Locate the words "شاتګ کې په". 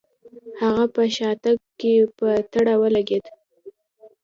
1.15-2.29